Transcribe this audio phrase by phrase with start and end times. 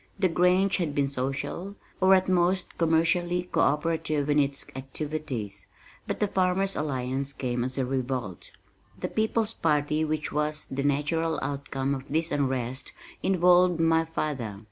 [0.17, 5.67] The Grange had been social, or at most commercially co operative in its activities,
[6.07, 8.49] but The Farmers' Alliance came as a revolt.
[8.99, 14.59] The People's Party which was the natural outcome of this unrest involved my father.